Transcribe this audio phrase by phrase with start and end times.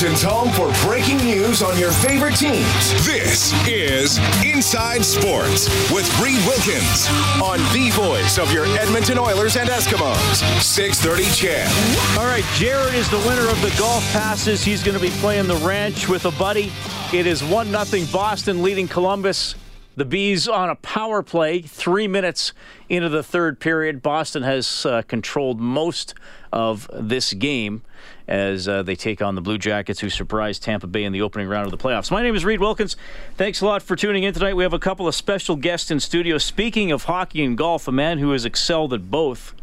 [0.00, 2.64] Edmonton's home for breaking news on your favorite teams.
[3.04, 7.06] This is Inside Sports with Reed Wilkins
[7.42, 10.62] on the voice of your Edmonton Oilers and Eskimos.
[10.62, 12.16] 630 Ched.
[12.18, 14.64] All right, Jared is the winner of the golf passes.
[14.64, 16.72] He's going to be playing the ranch with a buddy.
[17.12, 19.54] It is 1 0 Boston leading Columbus.
[19.96, 22.52] The Bees on a power play, three minutes
[22.88, 24.02] into the third period.
[24.02, 26.14] Boston has uh, controlled most
[26.52, 27.82] of this game
[28.28, 31.48] as uh, they take on the Blue Jackets, who surprised Tampa Bay in the opening
[31.48, 32.10] round of the playoffs.
[32.10, 32.96] My name is Reed Wilkins.
[33.36, 34.54] Thanks a lot for tuning in tonight.
[34.54, 36.38] We have a couple of special guests in studio.
[36.38, 39.54] Speaking of hockey and golf, a man who has excelled at both,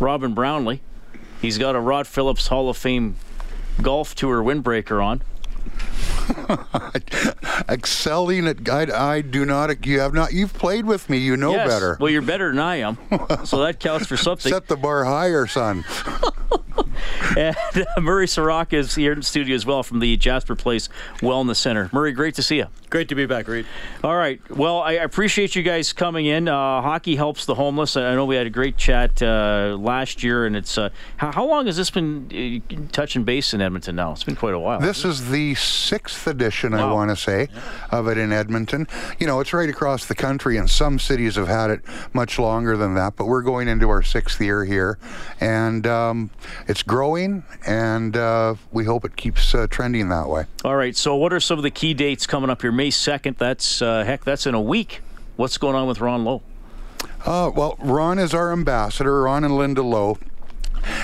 [0.00, 0.80] Robin Brownlee.
[1.42, 3.16] He's got a Rod Phillips Hall of Fame
[3.82, 5.22] golf tour windbreaker on.
[7.68, 9.86] Excelling at I, I do not.
[9.86, 10.32] You have not.
[10.32, 11.18] You've played with me.
[11.18, 11.68] You know yes.
[11.68, 11.96] better.
[12.00, 12.98] Well, you're better than I am,
[13.44, 14.50] so that counts for something.
[14.52, 15.84] Set the bar higher, son.
[17.36, 20.88] and uh, Murray Soroka is here in the studio as well from the Jasper Place
[21.18, 21.90] Wellness Center.
[21.92, 22.66] Murray, great to see you.
[22.88, 23.66] Great to be back, Reed.
[24.04, 24.40] All right.
[24.50, 26.48] Well, I appreciate you guys coming in.
[26.48, 27.96] Uh, hockey helps the homeless.
[27.96, 31.46] I know we had a great chat uh, last year, and it's uh, how, how,
[31.46, 34.12] long has this been uh, touching base in Edmonton now?
[34.12, 34.80] It's been quite a while.
[34.80, 36.90] This is the sixth edition, wow.
[36.90, 37.45] I want to say,
[37.90, 38.86] of it in Edmonton.
[39.18, 41.80] You know, it's right across the country, and some cities have had it
[42.12, 44.98] much longer than that, but we're going into our sixth year here,
[45.40, 46.30] and um,
[46.68, 50.46] it's growing, and uh, we hope it keeps uh, trending that way.
[50.64, 50.96] All right.
[50.96, 52.72] So, what are some of the key dates coming up here?
[52.72, 55.00] May 2nd, that's, uh, heck, that's in a week.
[55.36, 56.42] What's going on with Ron Low?
[57.24, 60.18] Uh, well, Ron is our ambassador, Ron and Linda Low.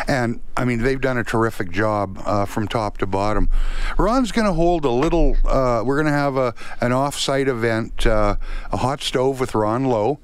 [0.08, 3.48] And I mean, they've done a terrific job uh, from top to bottom.
[3.98, 5.36] Ron's going to hold a little.
[5.46, 8.36] Uh, we're going to have a an off-site event, uh,
[8.70, 10.18] a hot stove with Ron Low.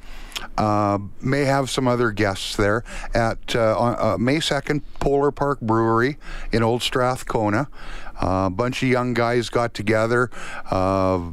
[0.56, 2.84] Uh, may have some other guests there
[3.14, 6.16] at uh, uh, May 2nd, Polar Park Brewery
[6.52, 7.68] in Old Strathcona.
[8.20, 10.30] Uh, a bunch of young guys got together.
[10.70, 11.30] Uh,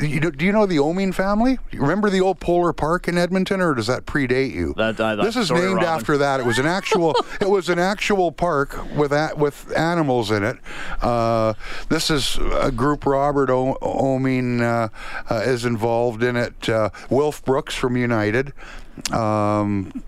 [0.00, 1.58] you know, do you know the Oeming family?
[1.72, 4.74] Remember the old Polar Park in Edmonton, or does that predate you?
[4.76, 5.84] That, uh, this is named Robin.
[5.84, 6.40] after that.
[6.40, 7.14] It was an actual.
[7.40, 10.56] it was an actual park with a, with animals in it.
[11.02, 11.54] Uh,
[11.88, 13.04] this is a group.
[13.06, 14.88] Robert o- Oeming uh,
[15.32, 16.68] uh, is involved in it.
[17.10, 18.52] Wilf Brooks from United.
[19.12, 20.04] Um,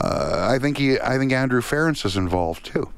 [0.00, 1.00] I think he.
[1.00, 2.90] I think Andrew Ference is involved too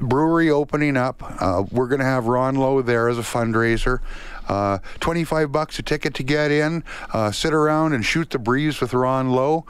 [0.00, 1.22] brewery opening up.
[1.40, 4.00] Uh, we're going to have Ron Low there as a fundraiser.
[4.48, 6.84] Uh, 25 bucks a ticket to get in.
[7.12, 9.64] Uh, sit around and shoot the breeze with Ron Low.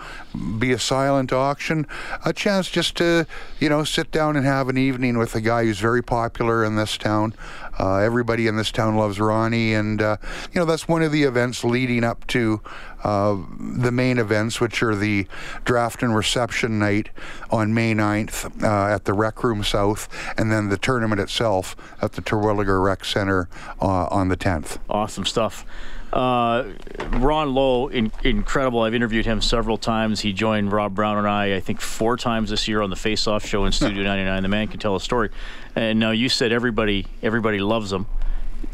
[0.59, 1.87] Be a silent auction.
[2.25, 3.27] A chance just to,
[3.59, 6.77] you know, sit down and have an evening with a guy who's very popular in
[6.77, 7.35] this town.
[7.79, 10.17] Uh, everybody in this town loves Ronnie, and uh,
[10.53, 12.61] you know that's one of the events leading up to
[13.05, 15.27] uh, the main events, which are the
[15.65, 17.11] draft and reception night
[17.51, 22.13] on May 9th uh, at the Rec Room South, and then the tournament itself at
[22.13, 23.49] the Terwilliger Rec Center
[23.81, 24.79] uh, on the 10th.
[24.89, 25.65] Awesome stuff.
[26.13, 26.73] Uh,
[27.13, 28.83] Ron Low, in, incredible.
[28.83, 30.21] I've interviewed him several times.
[30.21, 33.27] He joined Rob Brown and I, I think, four times this year on the Face
[33.27, 34.43] Off show in Studio 99.
[34.43, 35.31] The man can tell a story.
[35.75, 38.07] And now you said everybody everybody loves him.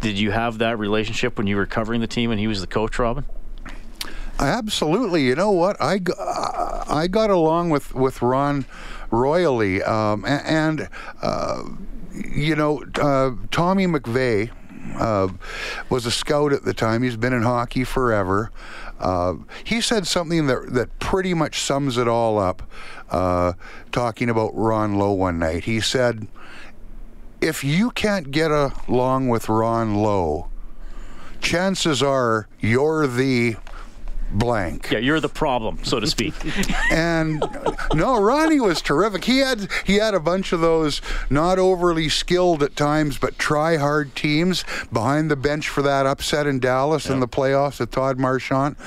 [0.01, 2.67] Did you have that relationship when you were covering the team and he was the
[2.67, 3.25] coach, Robin?
[4.39, 5.25] Absolutely.
[5.25, 5.77] You know what?
[5.81, 6.01] I,
[6.89, 8.65] I got along with, with Ron
[9.11, 9.83] royally.
[9.83, 10.89] Um, and,
[11.21, 11.65] uh,
[12.13, 14.51] you know, uh, Tommy McVeigh
[14.97, 15.29] uh,
[15.89, 17.03] was a scout at the time.
[17.03, 18.51] He's been in hockey forever.
[18.99, 19.35] Uh,
[19.65, 22.63] he said something that that pretty much sums it all up.
[23.11, 23.53] Uh,
[23.91, 26.29] talking about Ron Low one night, he said,
[27.41, 30.49] "If you can't get along with Ron Low,
[31.41, 33.57] chances are you're the
[34.33, 34.91] blank.
[34.91, 36.35] Yeah, you're the problem, so to speak.
[36.93, 37.45] and
[37.95, 39.25] no, Ronnie was terrific.
[39.25, 41.01] He had he had a bunch of those
[41.31, 46.47] not overly skilled at times, but try hard teams behind the bench for that upset
[46.47, 48.79] in Dallas in the playoffs with Todd Marchant.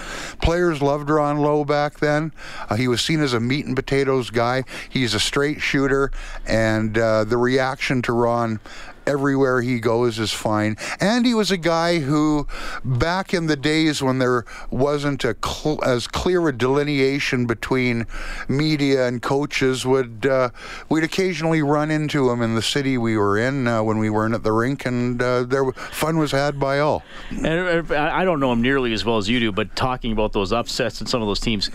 [0.42, 2.31] Players loved Ron Low back then.
[2.69, 4.63] Uh, he was seen as a meat and potatoes guy.
[4.89, 6.12] He's a straight shooter,
[6.45, 8.59] and uh, the reaction to Ron
[9.07, 10.78] everywhere he goes is fine.
[11.00, 12.48] And he was a guy who,
[12.84, 18.06] back in the days when there wasn't a cl- as clear a delineation between
[18.48, 20.50] media and coaches, would uh,
[20.90, 24.34] we'd occasionally run into him in the city we were in uh, when we weren't
[24.34, 27.04] at the rink, and uh, there fun was had by all.
[27.31, 30.34] And uh, I don't know him nearly as well as you do, but talking about
[30.34, 31.69] those upsets and some of those teams,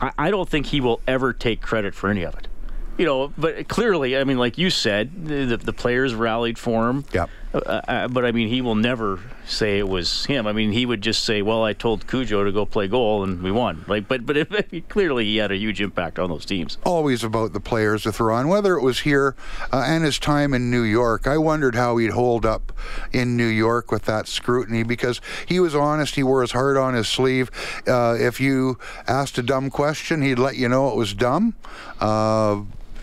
[0.00, 2.48] I, I don't think he will ever take credit for any of it
[2.98, 7.04] you know, but clearly, I mean, like you said, the, the players rallied for him.
[7.12, 7.30] Yep.
[7.54, 7.58] Uh,
[7.88, 10.46] uh, but I mean, he will never say it was him.
[10.46, 13.42] I mean, he would just say, "Well, I told Cujo to go play goal, and
[13.42, 16.76] we won." Like, but but it, clearly, he had a huge impact on those teams.
[16.84, 19.36] Always about the players with Ron, whether it was here
[19.72, 21.26] uh, and his time in New York.
[21.26, 22.72] I wondered how he'd hold up
[23.12, 26.16] in New York with that scrutiny because he was honest.
[26.16, 27.50] He wore his heart on his sleeve.
[27.86, 31.54] Uh, if you asked a dumb question, he'd let you know it was dumb.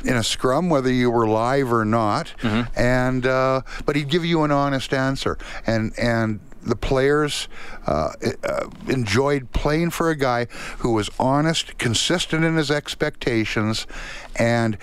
[0.03, 2.79] In a scrum, whether you were live or not, mm-hmm.
[2.79, 7.47] and uh, but he'd give you an honest answer, and and the players
[7.87, 8.11] uh,
[8.43, 10.45] uh, enjoyed playing for a guy
[10.79, 13.87] who was honest, consistent in his expectations,
[14.35, 14.77] and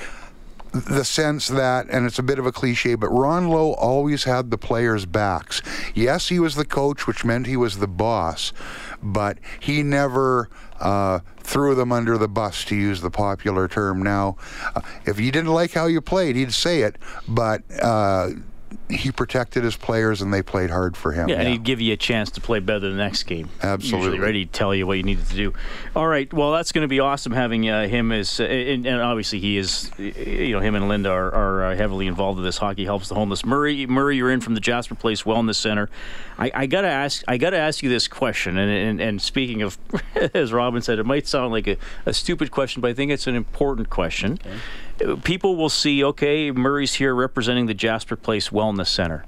[0.73, 4.51] the sense that, and it's a bit of a cliche, but Ron Low always had
[4.51, 5.63] the players' backs.
[5.95, 8.53] Yes, he was the coach, which meant he was the boss,
[9.03, 10.49] but he never
[10.81, 14.37] uh, threw them under the bus, to use the popular term now.
[14.75, 16.97] Uh, if he didn't like how you played, he'd say it,
[17.29, 18.31] but uh,
[18.91, 21.29] he protected his players and they played hard for him.
[21.29, 23.49] Yeah, yeah, and he'd give you a chance to play better the next game.
[23.63, 24.07] Absolutely.
[24.07, 24.35] Usually, right?
[24.35, 25.55] He'd tell you what you needed to do.
[25.95, 26.33] All right.
[26.33, 29.57] Well, that's going to be awesome having uh, him as, uh, and, and, obviously he
[29.57, 32.59] is, you know, him and Linda are, are uh, heavily involved in this.
[32.59, 33.45] Hockey helps the homeless.
[33.45, 35.89] Murray, Murray, you're in from the Jasper Place Wellness Center.
[36.39, 38.57] I, I gotta ask, I gotta ask you this question.
[38.57, 39.79] And and, and speaking of,
[40.35, 41.77] as Robin said, it might sound like a,
[42.07, 44.39] a stupid question, but I think it's an important question.
[44.41, 44.57] Okay
[45.23, 49.25] people will see, okay, Murray's here representing the Jasper Place Wellness Center.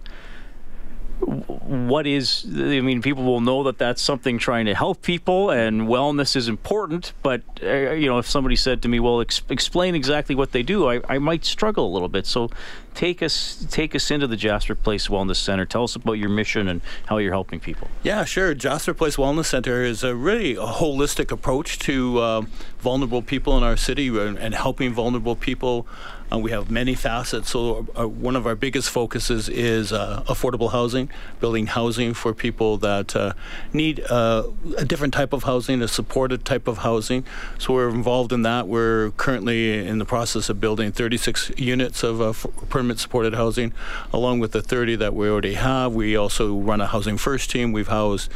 [1.24, 5.82] What is i mean people will know that that's something trying to help people and
[5.82, 9.94] wellness is important but uh, you know if somebody said to me well ex- explain
[9.94, 12.26] exactly what they do I, I might struggle a little bit.
[12.26, 12.50] So
[12.94, 15.64] take us take us into the jasper place wellness center.
[15.64, 17.88] Tell us about your mission and how you're helping people.
[18.02, 18.52] Yeah sure.
[18.54, 22.42] Jasper place wellness center is a really a holistic approach to uh,
[22.80, 25.86] vulnerable people in our city and, and helping vulnerable people
[26.32, 27.50] uh, we have many facets.
[27.50, 32.78] So uh, one of our biggest focuses is uh, affordable housing, building housing for people
[32.78, 33.34] that uh,
[33.72, 34.44] need uh,
[34.78, 37.24] a different type of housing, a supported type of housing.
[37.58, 38.68] So we're involved in that.
[38.68, 42.32] We're currently in the process of building 36 units of uh,
[42.68, 43.72] permanent supported housing,
[44.12, 45.92] along with the 30 that we already have.
[45.92, 47.72] We also run a housing first team.
[47.72, 48.30] We've housed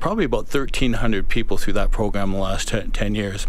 [0.00, 3.46] probably about 1,300 people through that program in the last 10, 10 years.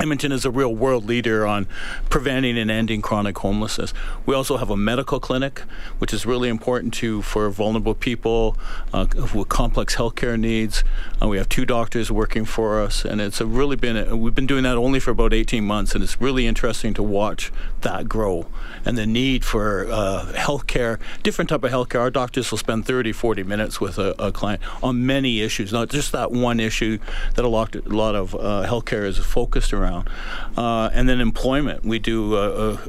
[0.00, 1.66] Edmonton is a real world leader on
[2.08, 3.92] preventing and ending chronic homelessness.
[4.26, 5.62] We also have a medical clinic,
[5.98, 8.56] which is really important to for vulnerable people
[8.92, 10.84] uh, with complex healthcare needs.
[11.20, 14.46] Uh, we have two doctors working for us, and it's really been a, we've been
[14.46, 17.50] doing that only for about 18 months, and it's really interesting to watch
[17.80, 18.46] that grow
[18.88, 22.00] and the need for uh, healthcare, different type of healthcare.
[22.00, 25.90] Our doctors will spend 30, 40 minutes with a, a client on many issues, not
[25.90, 26.98] just that one issue
[27.36, 30.08] that a lot, a lot of uh, healthcare is focused around around.
[30.56, 31.84] Uh, and then employment.
[31.84, 32.38] We do uh,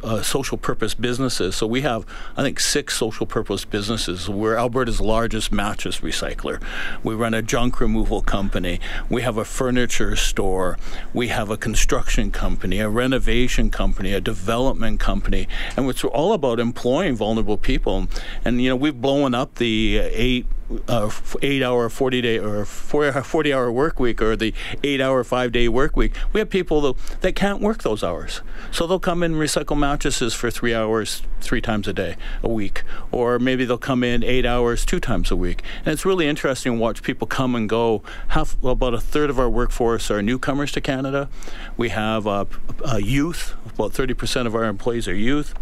[0.03, 1.55] uh, uh, social purpose businesses.
[1.55, 2.05] So we have,
[2.35, 4.29] I think, six social purpose businesses.
[4.29, 6.61] We're Alberta's largest mattress recycler.
[7.03, 8.79] We run a junk removal company.
[9.09, 10.77] We have a furniture store.
[11.13, 15.47] We have a construction company, a renovation company, a development company.
[15.77, 18.07] And it's all about employing vulnerable people.
[18.45, 20.45] And, you know, we've blown up the eight
[20.87, 21.09] uh,
[21.41, 24.53] eight hour, 40 day, or four, 40 hour work week or the
[24.83, 26.15] eight hour, five day work week.
[26.31, 28.41] We have people that, that can't work those hours.
[28.71, 32.49] So they'll come in and recycle mattresses for three hours, three times a day, a
[32.49, 32.83] week.
[33.11, 35.63] Or maybe they'll come in eight hours, two times a week.
[35.79, 38.03] And it's really interesting to watch people come and go.
[38.29, 41.29] Half, about a third of our workforce are newcomers to Canada.
[41.77, 42.45] We have uh,
[42.87, 45.55] uh, youth, about 30% of our employees are youth.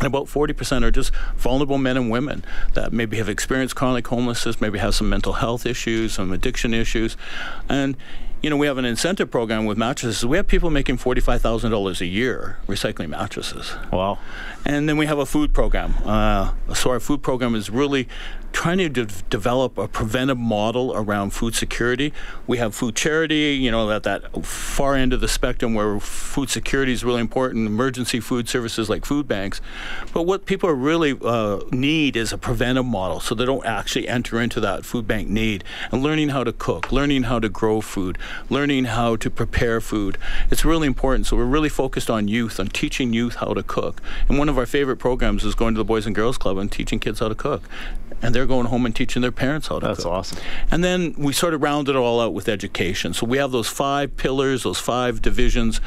[0.00, 2.42] And about 40% are just vulnerable men and women
[2.72, 7.18] that maybe have experienced chronic homelessness, maybe have some mental health issues, some addiction issues.
[7.68, 7.96] And
[8.42, 10.24] you know, we have an incentive program with mattresses.
[10.24, 13.74] We have people making forty-five thousand dollars a year recycling mattresses.
[13.92, 14.18] Wow.
[14.64, 15.94] And then we have a food program.
[16.04, 18.08] Uh, so our food program is really
[18.52, 22.12] trying to de- develop a preventive model around food security.
[22.46, 26.50] We have food charity, you know, at that far end of the spectrum where food
[26.50, 29.60] security is really important, emergency food services like food banks.
[30.12, 34.40] But what people really uh, need is a preventive model so they don't actually enter
[34.40, 38.18] into that food bank need and learning how to cook, learning how to grow food,
[38.48, 40.18] learning how to prepare food.
[40.50, 41.26] It's really important.
[41.26, 44.02] So we're really focused on youth, on teaching youth how to cook.
[44.28, 46.70] And one of our favorite programs is going to the Boys and Girls Club and
[46.70, 47.62] teaching kids how to cook
[48.22, 50.12] and they're going home and teaching their parents how to That's cook.
[50.12, 50.38] awesome.
[50.70, 53.12] And then we sort of round it all out with education.
[53.12, 55.78] So we have those five pillars, those five divisions.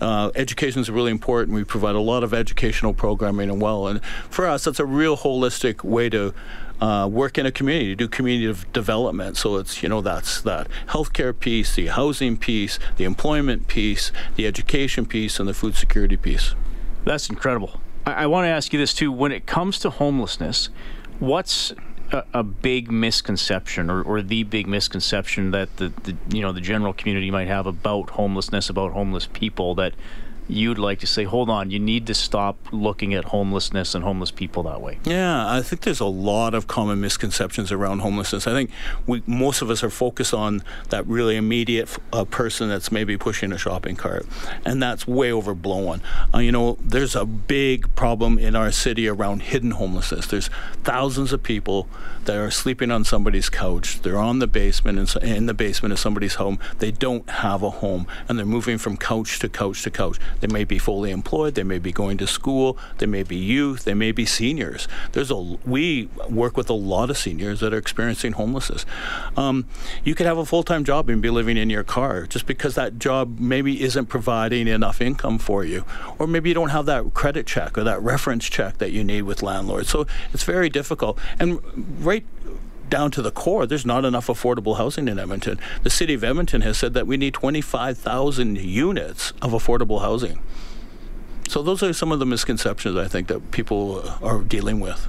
[0.00, 1.54] Uh, education is really important.
[1.54, 3.86] We provide a lot of educational programming and well.
[3.86, 6.34] And for us, that's a real holistic way to
[6.80, 9.36] uh, work in a community, do community development.
[9.36, 14.48] So it's, you know, that's that healthcare piece, the housing piece, the employment piece, the
[14.48, 16.56] education piece, and the food security piece.
[17.04, 17.80] That's incredible.
[18.04, 19.12] I, I want to ask you this too.
[19.12, 20.70] When it comes to homelessness,
[21.20, 21.72] what's
[22.12, 26.60] a, a big misconception or, or the big misconception that the, the you know the
[26.60, 29.94] general community might have about homelessness about homeless people that
[30.52, 34.30] you'd like to say, hold on, you need to stop looking at homelessness and homeless
[34.30, 34.98] people that way?
[35.04, 38.46] Yeah, I think there's a lot of common misconceptions around homelessness.
[38.46, 38.70] I think
[39.06, 43.52] we most of us are focused on that really immediate uh, person that's maybe pushing
[43.52, 44.26] a shopping cart,
[44.64, 46.02] and that's way overblown.
[46.34, 50.26] Uh, you know, there's a big problem in our city around hidden homelessness.
[50.26, 50.48] There's
[50.84, 51.88] thousands of people
[52.24, 54.02] that are sleeping on somebody's couch.
[54.02, 56.58] They're on the basement in, in the basement of somebody's home.
[56.78, 60.18] They don't have a home, and they're moving from couch to couch to couch.
[60.40, 61.54] They may be fully employed.
[61.54, 62.78] They may be going to school.
[62.98, 63.84] They may be youth.
[63.84, 64.88] They may be seniors.
[65.12, 68.84] There's a we work with a lot of seniors that are experiencing homelessness.
[69.36, 69.66] Um,
[70.04, 72.98] you could have a full-time job and be living in your car just because that
[72.98, 75.84] job maybe isn't providing enough income for you,
[76.18, 79.22] or maybe you don't have that credit check or that reference check that you need
[79.22, 79.88] with landlords.
[79.88, 81.18] So it's very difficult.
[81.38, 81.60] And
[82.04, 82.24] right
[82.90, 85.58] down to the core, there's not enough affordable housing in Edmonton.
[85.82, 90.40] The city of Edmonton has said that we need 25,000 units of affordable housing.
[91.48, 95.08] So those are some of the misconceptions I think that people are dealing with.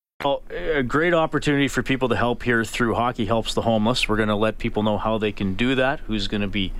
[0.23, 4.07] Well, a great opportunity for people to help here through Hockey Helps the Homeless.
[4.07, 5.99] We're going to let people know how they can do that.
[6.01, 6.73] Who's going to be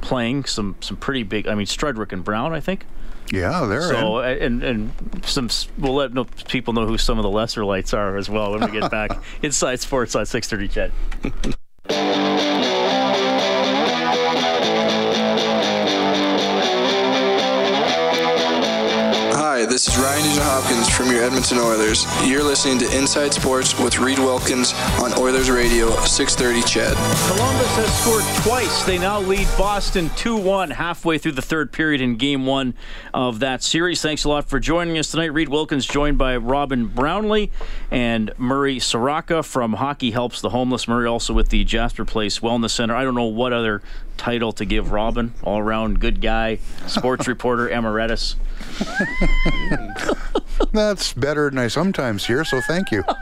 [0.00, 1.46] playing some some pretty big?
[1.46, 2.86] I mean, Strudwick and Brown, I think.
[3.32, 4.62] Yeah, they're so in.
[4.62, 8.30] and and some we'll let people know who some of the lesser lights are as
[8.30, 9.10] well when we get back
[9.42, 10.70] inside sports on 6:30.
[10.70, 11.56] CHED.
[19.76, 22.06] this is Ryan Nugent Hopkins from your Edmonton Oilers.
[22.24, 26.96] You're listening to Inside Sports with Reed Wilkins on Oilers Radio 630 CHED.
[27.36, 28.84] Columbus has scored twice.
[28.84, 32.72] They now lead Boston 2 1 halfway through the third period in game one
[33.12, 34.00] of that series.
[34.00, 35.34] Thanks a lot for joining us tonight.
[35.34, 37.50] Reed Wilkins joined by Robin Brownlee
[37.90, 40.88] and Murray Soroka from Hockey Helps the Homeless.
[40.88, 42.96] Murray also with the Jasper Place Wellness Center.
[42.96, 43.82] I don't know what other
[44.16, 45.34] title to give Robin.
[45.42, 48.36] All around good guy, sports reporter emeritus.
[50.72, 53.04] That's better than I sometimes hear, so thank you.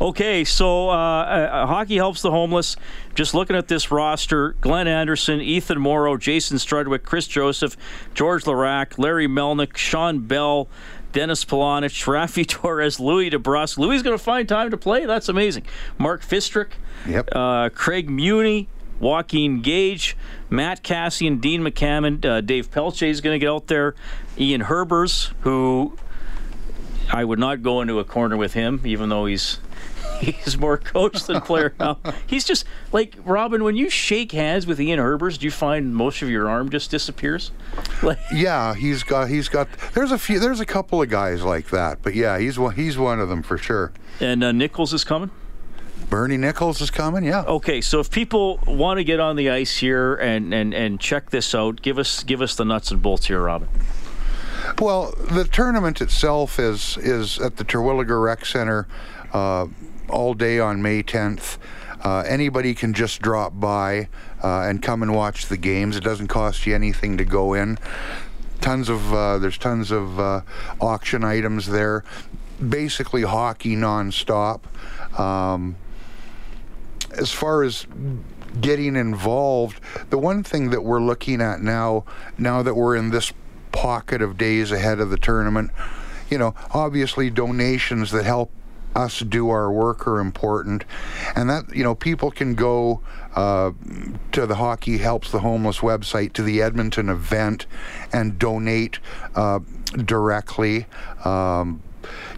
[0.00, 2.76] Okay, so uh, uh, hockey helps the homeless.
[3.14, 7.76] Just looking at this roster: Glenn Anderson, Ethan Moreau, Jason Strudwick, Chris Joseph,
[8.14, 10.68] Georges Laraque, Larry Melnyk, Sean Bell.
[11.12, 13.78] Dennis Polonich, Raffi Torres, Louie DeBrusk.
[13.78, 15.06] Louis going to find time to play.
[15.06, 15.64] That's amazing.
[15.96, 16.72] Mark Fistric,
[17.08, 17.30] Yep.
[17.32, 18.68] uh, Craig Muni,
[19.00, 20.16] Joaquin Gage,
[20.50, 23.94] Matt Kassian, Dean McAmmond, uh, Dave Pelche is going to get out there.
[24.38, 25.96] Ian Herbers, who
[27.12, 29.58] I would not go into a corner with him, even though he's
[30.20, 31.98] he's more coach than player now.
[32.26, 33.62] He's just like Robin.
[33.62, 36.90] When you shake hands with Ian Herbers, do you find most of your arm just
[36.90, 37.50] disappears?
[38.02, 39.68] Like, Yeah, he's got he's got.
[39.92, 40.40] There's a few.
[40.40, 42.74] There's a couple of guys like that, but yeah, he's one.
[42.74, 43.92] He's one of them for sure.
[44.18, 45.30] and uh, Nicholls is coming.
[46.08, 47.24] Bernie Nicholls is coming.
[47.24, 47.42] Yeah.
[47.42, 51.30] Okay, so if people want to get on the ice here and, and, and check
[51.30, 53.68] this out, give us give us the nuts and bolts here, Robin.
[54.78, 58.86] Well, the tournament itself is is at the Terwilliger Rec Center
[59.32, 59.66] uh,
[60.08, 61.58] all day on May 10th.
[62.02, 64.08] Uh, anybody can just drop by
[64.42, 65.96] uh, and come and watch the games.
[65.96, 67.78] It doesn't cost you anything to go in.
[68.60, 70.42] Tons of uh, there's tons of uh,
[70.80, 72.04] auction items there.
[72.66, 74.60] Basically, hockey nonstop.
[75.18, 75.76] Um,
[77.16, 77.86] as far as
[78.60, 79.80] getting involved,
[80.10, 82.04] the one thing that we're looking at now,
[82.38, 83.32] now that we're in this
[83.72, 85.70] pocket of days ahead of the tournament,
[86.30, 88.50] you know, obviously donations that help
[88.96, 90.84] us do our work are important,
[91.36, 93.02] and that you know people can go
[93.34, 93.70] uh,
[94.32, 97.66] to the Hockey Helps the Homeless website to the Edmonton event
[98.12, 98.98] and donate
[99.34, 99.60] uh,
[100.04, 100.86] directly.
[101.24, 101.82] Um,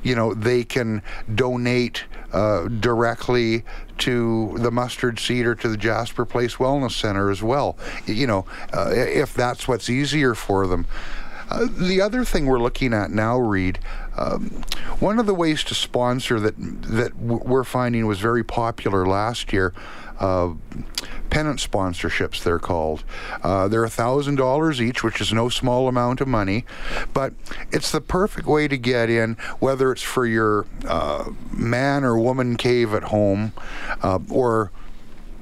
[0.03, 1.03] you know they can
[1.35, 3.65] donate uh, directly
[3.99, 7.77] to the mustard seed or to the Jasper Place Wellness Center as well.
[8.07, 10.87] You know, uh, if that's what's easier for them.
[11.51, 13.79] Uh, the other thing we're looking at now, Reed,
[14.19, 14.51] um,
[15.01, 19.73] one of the ways to sponsor that that we're finding was very popular last year.
[20.19, 20.55] Uh,
[21.31, 23.05] pennant sponsorships, they're called.
[23.43, 26.65] Uh, they're $1,000 each, which is no small amount of money,
[27.13, 27.35] but
[27.71, 32.57] it's the perfect way to get in, whether it's for your uh, man or woman
[32.57, 33.53] cave at home
[34.03, 34.71] uh, or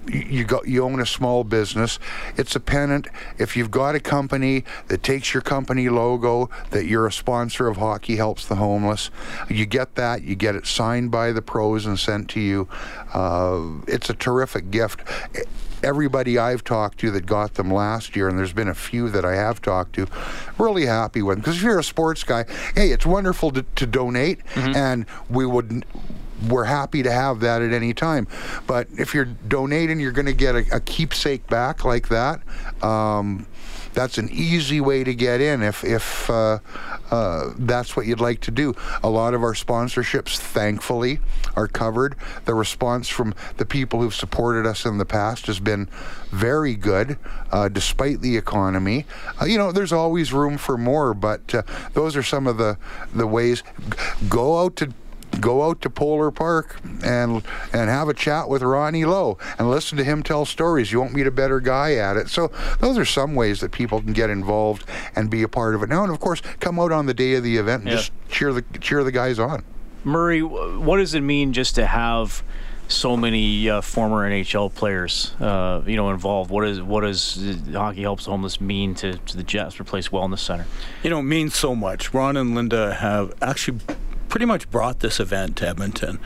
[0.08, 1.98] you got you own a small business.
[2.36, 3.08] It's a pennant.
[3.38, 7.76] If you've got a company that takes your company logo, that you're a sponsor of
[7.76, 9.10] Hockey Helps the Homeless,
[9.48, 10.22] you get that.
[10.22, 12.68] You get it signed by the pros and sent to you.
[13.12, 15.00] Uh, it's a terrific gift.
[15.82, 19.25] Everybody I've talked to that got them last year, and there's been a few that
[19.25, 20.06] I have talked to,
[20.58, 21.42] really happy with them.
[21.42, 22.44] Because if you're a sports guy,
[22.75, 24.75] hey, it's wonderful to, to donate, mm-hmm.
[24.75, 25.84] and we would
[26.49, 28.26] we're happy to have that at any time.
[28.66, 32.40] But if you're donating, you're going to get a, a, keepsake back like that.
[32.83, 33.47] Um,
[33.97, 36.59] that's an easy way to get in if, if uh,
[37.11, 38.75] uh, that's what you'd like to do.
[39.02, 41.19] A lot of our sponsorships, thankfully,
[41.57, 42.14] are covered.
[42.45, 45.88] The response from the people who've supported us in the past has been
[46.31, 47.19] very good,
[47.50, 49.07] uh, despite the economy.
[49.40, 51.62] Uh, you know, there's always room for more, but uh,
[51.95, 52.76] those are some of the,
[53.14, 53.62] the ways.
[54.28, 54.93] Go out to
[55.40, 59.99] go out to Polar Park and and have a chat with Ronnie Low and listen
[59.99, 60.93] to him tell stories.
[60.93, 62.28] You won't meet a better guy at it.
[62.28, 62.50] So
[62.81, 65.88] those are some ways that people can get involved and be a part of it.
[65.88, 67.97] Now and of course come out on the day of the event and yeah.
[67.97, 69.64] just cheer the cheer the guys on.
[70.05, 72.45] Murray, what does it mean just to have
[72.88, 76.50] so many uh, former NHL players, uh, you know, involved.
[76.50, 80.66] What is what does Hockey Helps Homeless mean to, to the Jasper Place Wellness Center?
[81.02, 82.14] You know, it means so much.
[82.14, 83.81] Ron and Linda have actually
[84.37, 86.19] pretty much brought this event to Edmonton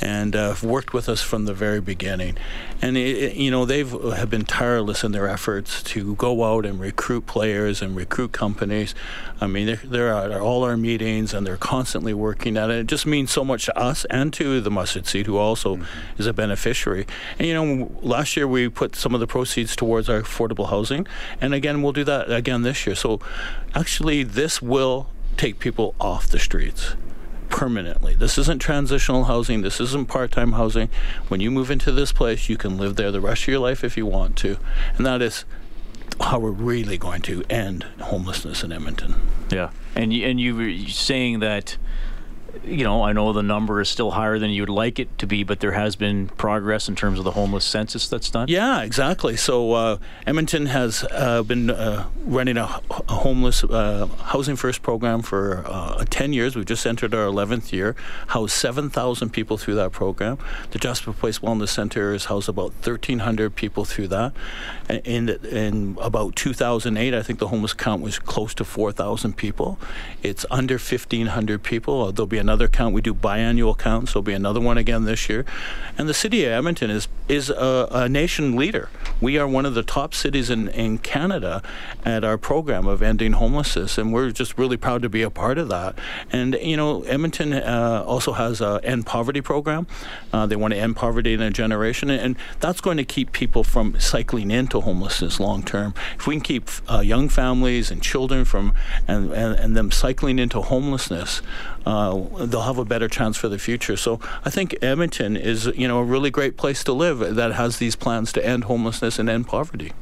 [0.00, 2.38] and uh, worked with us from the very beginning.
[2.80, 6.78] And, it, you know, they've have been tireless in their efforts to go out and
[6.78, 8.94] recruit players and recruit companies.
[9.40, 12.76] I mean, they're, they're at all our meetings and they're constantly working at it.
[12.76, 16.20] It just means so much to us and to the Mustard Seed, who also mm-hmm.
[16.20, 17.04] is a beneficiary.
[17.36, 21.04] And, you know, last year we put some of the proceeds towards our affordable housing.
[21.40, 22.94] And again, we'll do that again this year.
[22.94, 23.18] So
[23.74, 26.94] actually, this will take people off the streets
[27.56, 28.14] permanently.
[28.14, 29.62] This isn't transitional housing.
[29.62, 30.90] This isn't part time housing.
[31.28, 33.82] When you move into this place, you can live there the rest of your life
[33.82, 34.58] if you want to.
[34.98, 35.46] And that is
[36.20, 39.14] how we're really going to end homelessness in Edmonton.
[39.50, 39.70] Yeah.
[39.94, 41.78] And you, and you were saying that
[42.64, 45.44] you know, I know the number is still higher than you'd like it to be,
[45.44, 48.48] but there has been progress in terms of the homeless census that's done.
[48.48, 49.36] Yeah, exactly.
[49.36, 55.22] So uh, Edmonton has uh, been uh, running a, a homeless uh, housing first program
[55.22, 56.56] for uh, 10 years.
[56.56, 57.96] We've just entered our 11th year.
[58.28, 60.38] Housed 7,000 people through that program.
[60.70, 64.32] The Jasper Place Wellness Center has housed about 1,300 people through that.
[64.88, 69.78] In, in about 2008, I think the homeless count was close to 4,000 people.
[70.22, 72.12] It's under 1,500 people.
[72.12, 72.94] There'll be another count.
[72.94, 74.12] We do biannual counts.
[74.12, 75.44] There'll be another one again this year.
[75.98, 78.88] And the city of Edmonton is is a, a nation leader.
[79.20, 81.60] We are one of the top cities in, in Canada
[82.04, 85.58] at our program of ending homelessness, and we're just really proud to be a part
[85.58, 85.98] of that.
[86.30, 89.88] And you know, Edmonton uh, also has a end poverty program.
[90.32, 93.64] Uh, they want to end poverty in a generation, and that's going to keep people
[93.64, 95.94] from cycling into homelessness long term.
[96.16, 98.72] If we can keep uh, young families and children from
[99.08, 101.42] and, and, and them cycling into homelessness,
[101.86, 103.96] uh, they'll have a better chance for the future.
[103.96, 107.78] So I think Edmonton is, you know, a really great place to live that has
[107.78, 109.92] these plans to end homelessness and end poverty.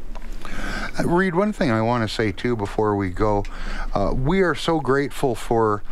[0.99, 3.45] Uh, Reed, one thing I want to say too before we go,
[3.93, 5.83] uh, we are so grateful for.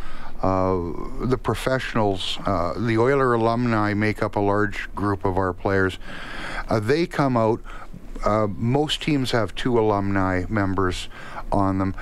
[0.41, 5.97] Uh, the professionals, uh, the Oiler alumni make up a large group of our players.
[6.67, 7.61] Uh, they come out.
[8.25, 11.07] Uh, most teams have two alumni members
[11.49, 11.95] on them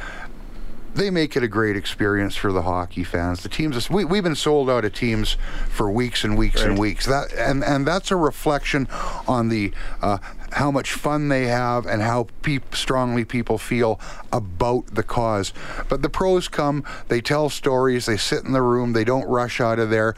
[0.94, 3.44] they make it a great experience for the hockey fans.
[3.44, 5.38] The teams, we, we've been sold out of teams
[5.70, 6.70] for weeks and weeks right.
[6.70, 7.06] and weeks.
[7.06, 8.88] That and and that's a reflection
[9.28, 10.18] on the uh,
[10.52, 14.00] how much fun they have and how peop- strongly people feel
[14.32, 15.54] about the cause.
[15.88, 19.62] But the pros come, they tell stories, they sit in the room, they don't rush
[19.62, 20.14] out of there.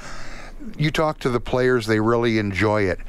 [0.78, 3.00] You talk to the players, they really enjoy it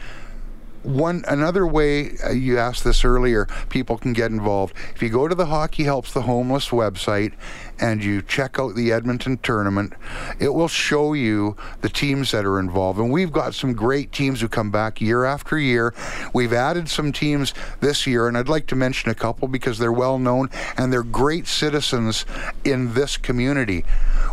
[0.84, 4.74] one another way uh, you asked this earlier people can get involved.
[4.94, 7.32] If you go to the hockey helps the homeless website
[7.80, 9.92] and you check out the edmonton tournament
[10.38, 14.40] it will show you the teams that are involved and we've got some great teams
[14.40, 15.94] who come back year after year
[16.32, 19.92] we've added some teams this year and i'd like to mention a couple because they're
[19.92, 22.24] well known and they're great citizens
[22.64, 23.84] in this community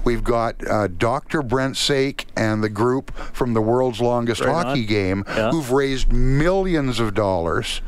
[0.04, 5.24] we've got uh, dr brent saik and the group from the world's longest hockey game
[5.28, 5.52] yeah.
[5.52, 7.82] who've raised millions of dollars.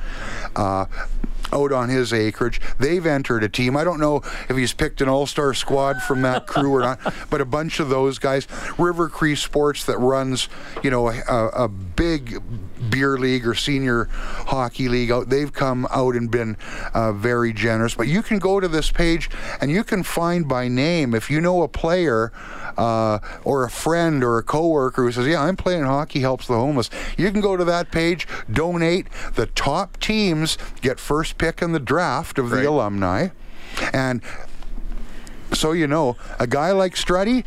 [0.55, 0.85] Uh,
[1.53, 2.59] out on his acreage.
[2.79, 3.77] They've entered a team.
[3.77, 4.17] I don't know
[4.49, 7.89] if he's picked an all-star squad from that crew or not, but a bunch of
[7.89, 8.47] those guys.
[8.77, 10.49] River Cree Sports that runs,
[10.81, 12.41] you know, a, a big
[12.89, 15.29] beer league or senior hockey league out.
[15.29, 16.57] They've come out and been
[16.93, 17.95] uh, very generous.
[17.95, 19.29] But you can go to this page
[19.61, 22.31] and you can find by name if you know a player
[22.77, 26.55] uh, or a friend or a coworker who says, "Yeah, I'm playing hockey helps the
[26.55, 29.07] homeless." You can go to that page, donate.
[29.35, 33.29] The top teams get first pick in the draft of the alumni,
[33.93, 34.21] and
[35.53, 37.45] so you know, a guy like Strutty,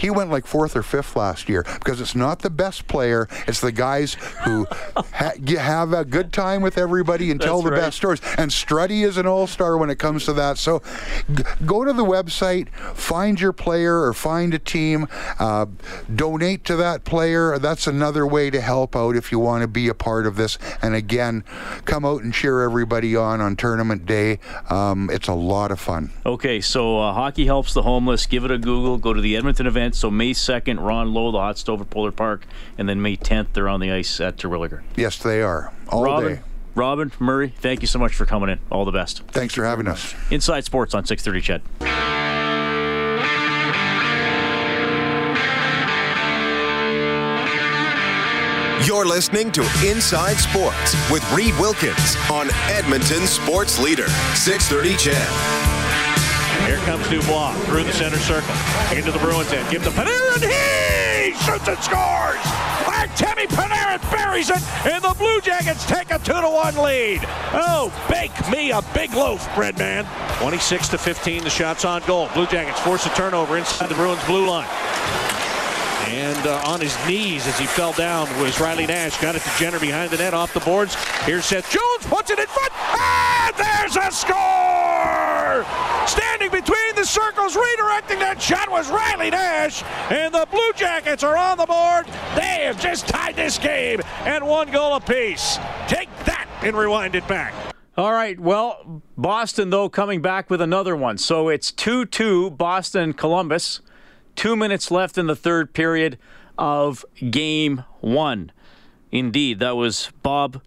[0.00, 3.28] he went like fourth or fifth last year because it's not the best player.
[3.46, 7.70] It's the guys who ha- have a good time with everybody and That's tell the
[7.70, 7.80] right.
[7.82, 8.20] best stories.
[8.38, 10.56] And Strutty is an all-star when it comes to that.
[10.56, 10.80] So
[11.32, 15.06] g- go to the website, find your player or find a team,
[15.38, 15.66] uh,
[16.14, 17.58] donate to that player.
[17.58, 20.56] That's another way to help out if you want to be a part of this.
[20.80, 21.44] And again,
[21.84, 24.38] come out and cheer everybody on on tournament day.
[24.70, 26.10] Um, it's a lot of fun.
[26.24, 28.24] Okay, so uh, hockey helps the homeless.
[28.24, 28.96] Give it a Google.
[28.96, 29.98] Go to the Edmonton event events.
[29.98, 32.46] So May 2nd, Ron Low, the Hot Stove at Polar Park,
[32.78, 34.82] and then May 10th, they're on the ice at Terwilliger.
[34.96, 35.72] Yes, they are.
[35.88, 36.40] All Robin, day.
[36.74, 38.60] Robin, Murray, thank you so much for coming in.
[38.70, 39.22] All the best.
[39.28, 40.14] Thanks for having us.
[40.30, 41.62] Inside Sports on 630 CHED.
[48.86, 56.19] You're listening to Inside Sports with Reed Wilkins on Edmonton Sports Leader, 630 CHED.
[56.70, 58.54] Here comes Dubois through the center circle.
[58.96, 59.68] Into the Bruins end.
[59.70, 60.38] Give the Panarin.
[60.38, 62.38] He shoots and scores.
[62.86, 67.22] Artemi Panarin buries it, and the Blue Jackets take a 2 to 1 lead.
[67.52, 70.06] Oh, bake me a big loaf, bread man.
[70.38, 72.28] 26 to 15, the shots on goal.
[72.34, 74.68] Blue Jackets force a turnover inside the Bruins blue line.
[76.06, 79.20] And uh, on his knees as he fell down was Riley Nash.
[79.20, 80.94] Got it to Jenner behind the net off the boards.
[81.24, 85.89] Here's Seth Jones, puts it in front, and there's a score!
[86.06, 91.36] Standing between the circles, redirecting that shot was Riley Nash, and the Blue Jackets are
[91.36, 92.06] on the board.
[92.34, 95.58] They have just tied this game and one goal apiece.
[95.88, 97.54] Take that and rewind it back.
[97.96, 98.38] All right.
[98.40, 101.18] Well, Boston, though, coming back with another one.
[101.18, 103.80] So it's 2 2 Boston Columbus.
[104.36, 106.18] Two minutes left in the third period
[106.56, 108.52] of game one.
[109.12, 110.62] Indeed, that was Bob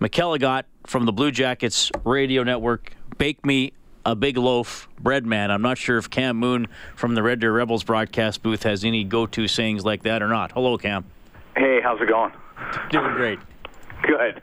[0.00, 2.92] McElligott from the Blue Jackets radio network.
[3.18, 3.72] Bake me
[4.10, 5.50] a big loaf, bread man.
[5.50, 6.66] I'm not sure if Cam Moon
[6.96, 10.28] from the Red Deer Rebels broadcast booth has any go to sayings like that or
[10.28, 10.52] not.
[10.52, 11.04] Hello, Cam.
[11.56, 12.32] Hey, how's it going?
[12.90, 13.38] Doing great.
[14.02, 14.42] Good.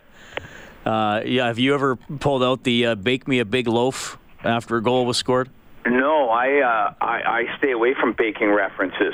[0.85, 4.77] Uh, yeah, have you ever pulled out the uh, bake me a big loaf after
[4.77, 5.49] a goal was scored?
[5.87, 9.13] No, I uh, I, I stay away from baking references.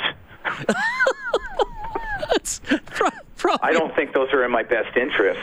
[3.62, 5.40] I don't think those are in my best interest.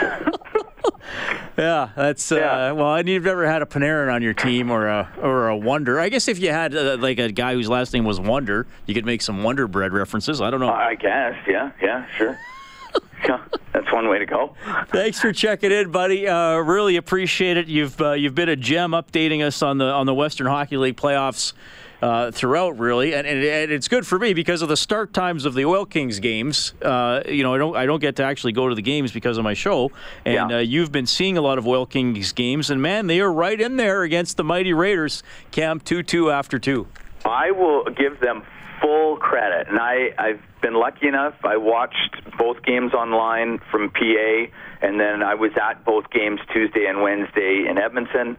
[1.58, 2.72] yeah, that's uh, yeah.
[2.72, 5.98] well, and you've never had a Panarin on your team or a or a Wonder.
[5.98, 8.94] I guess if you had uh, like a guy whose last name was Wonder, you
[8.94, 10.40] could make some Wonder Bread references.
[10.40, 10.70] I don't know.
[10.70, 12.38] I guess, yeah, yeah, sure.
[13.24, 13.42] yeah,
[13.72, 14.54] that's one way to go.
[14.88, 16.28] Thanks for checking in, buddy.
[16.28, 17.66] Uh, really appreciate it.
[17.66, 20.96] You've uh, you've been a gem updating us on the on the Western Hockey League
[20.96, 21.54] playoffs.
[22.00, 25.44] Uh, throughout, really, and, and, and, it's good for me because of the start times
[25.44, 26.72] of the Oil Kings games.
[26.80, 29.36] Uh, you know, I don't I don't get to actually go to the games because
[29.36, 29.90] of my show,
[30.24, 30.58] and yeah.
[30.58, 33.60] uh, you've been seeing a lot of Oil Kings games, and man, they are right
[33.60, 35.24] in there against the mighty Raiders.
[35.50, 36.86] Cam two two after two.
[37.24, 38.44] I will give them
[38.80, 39.68] full credit.
[39.68, 41.34] And I, I've been lucky enough.
[41.44, 44.46] I watched both games online from PA,
[44.82, 48.36] and then I was at both games Tuesday and Wednesday in Edmonton.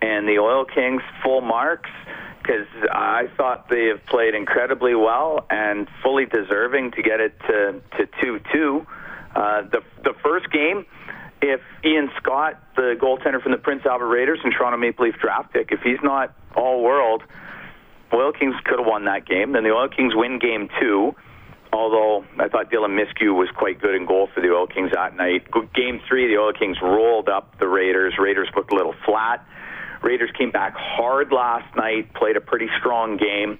[0.00, 1.90] And the Oil Kings full marks
[2.40, 7.80] because I thought they have played incredibly well and fully deserving to get it to
[7.96, 8.86] to two two.
[9.34, 10.86] Uh, the the first game,
[11.42, 15.52] if Ian Scott, the goaltender from the Prince Albert Raiders and Toronto Maple Leaf draft
[15.52, 17.22] pick, if he's not all world.
[18.12, 19.52] Oil Kings could have won that game.
[19.52, 21.14] Then the Oil Kings win game two.
[21.70, 25.14] Although I thought Dylan Myskiw was quite good in goal for the Oil Kings that
[25.14, 25.46] night.
[25.74, 28.14] Game three, the Oil Kings rolled up the Raiders.
[28.18, 29.46] Raiders looked a little flat.
[30.08, 33.58] Raiders came back hard last night, played a pretty strong game.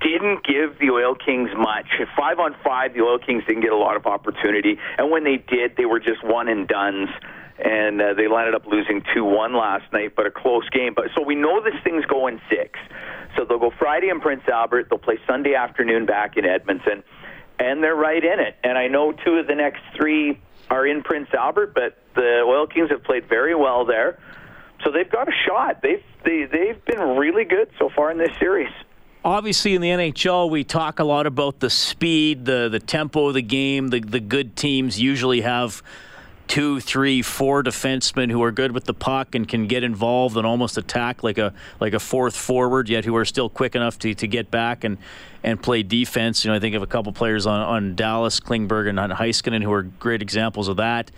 [0.00, 1.86] Didn't give the Oil Kings much.
[2.16, 5.36] Five on five, the Oil Kings didn't get a lot of opportunity, and when they
[5.36, 7.10] did, they were just one and duns.
[7.62, 10.94] And uh, they ended up losing two one last night, but a close game.
[10.96, 12.80] But so we know this thing's going six.
[13.36, 14.88] So they'll go Friday in Prince Albert.
[14.88, 17.04] They'll play Sunday afternoon back in Edmonton,
[17.58, 18.56] and they're right in it.
[18.64, 22.66] And I know two of the next three are in Prince Albert, but the Oil
[22.66, 24.18] Kings have played very well there.
[24.84, 25.80] So they've got a shot.
[25.82, 28.70] They've they, they've been really good so far in this series.
[29.24, 33.34] Obviously, in the NHL, we talk a lot about the speed, the the tempo of
[33.34, 33.88] the game.
[33.88, 35.82] The the good teams usually have
[36.48, 40.46] two, three, four defensemen who are good with the puck and can get involved and
[40.46, 44.12] almost attack like a like a fourth forward, yet who are still quick enough to,
[44.14, 44.98] to get back and,
[45.42, 46.44] and play defense.
[46.44, 49.72] You know, I think of a couple players on, on Dallas, Klingberg, and Heiskanen who
[49.72, 51.10] are great examples of that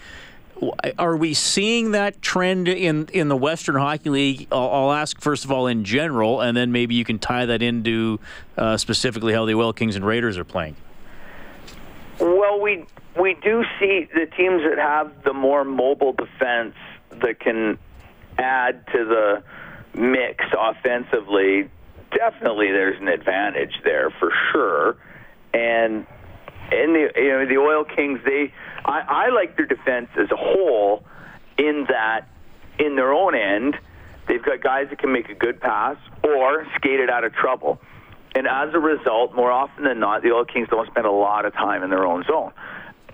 [0.99, 4.49] are we seeing that trend in in the Western Hockey League?
[4.53, 7.63] I'll, I'll ask first of all in general, and then maybe you can tie that
[7.63, 8.21] into
[8.57, 10.77] uh, specifically how the Oil Kings and Raiders are playing.
[12.21, 12.87] Well, we
[13.21, 16.75] we do see the teams that have the more mobile defense
[17.11, 17.79] that can
[18.39, 19.43] add to the
[19.99, 21.71] mix offensively.
[22.17, 24.97] Definitely, there's an advantage there for sure,
[25.53, 26.07] and
[26.73, 28.53] in the you know the Oil Kings they
[28.85, 31.05] I, I like their defense as a whole
[31.59, 32.29] in that
[32.79, 33.77] in their own end,
[34.29, 37.81] they've got guys that can make a good pass or skate it out of trouble.
[38.35, 41.45] And as a result, more often than not, the Oil Kings don't spend a lot
[41.45, 42.53] of time in their own zone.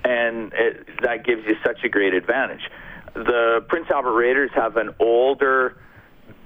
[0.03, 2.63] And it, that gives you such a great advantage.
[3.13, 5.77] The Prince Albert Raiders have an older,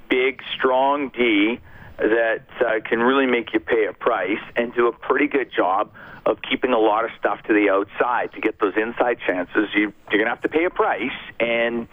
[0.09, 1.61] big, strong D
[1.99, 5.93] that uh, can really make you pay a price and do a pretty good job
[6.27, 9.69] of keeping a lot of stuff to the outside to get those inside chances.
[9.75, 11.87] You, you're going to have to pay a price, and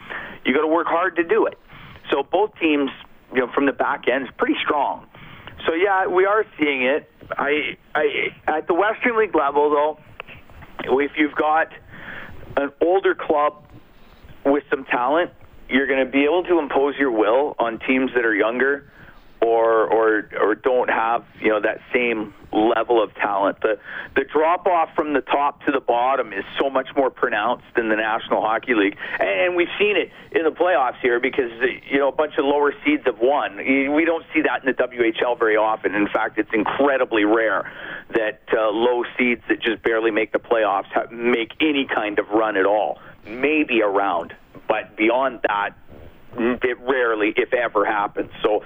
[0.46, 1.60] you got to work hard to do it.
[2.10, 2.90] So both teams,
[3.34, 5.06] you know, from the back end, is pretty strong.
[5.66, 7.10] So yeah, we are seeing it.
[7.38, 10.00] I, I at the Western League level, though,
[10.84, 11.68] if you've got
[12.58, 13.64] an older club
[14.46, 15.32] with some talent,
[15.70, 18.92] you're going to be able to impose your will on teams that are younger
[19.42, 23.60] or or or don't have you know that same level of talent.
[23.62, 23.80] The
[24.16, 27.90] the drop off from the top to the bottom is so much more pronounced than
[27.90, 31.52] the National Hockey League, and we've seen it in the playoffs here because
[31.90, 33.58] you know a bunch of lower seeds have won.
[33.58, 35.96] We don't see that in the WHL very often.
[35.96, 37.72] In fact, it's incredibly rare
[38.14, 42.30] that uh, low seeds that just barely make the playoffs have, make any kind of
[42.30, 43.00] run at all.
[43.26, 44.34] Maybe around,
[44.68, 45.72] but beyond that,
[46.38, 48.32] it rarely, if ever, happens.
[48.42, 48.64] So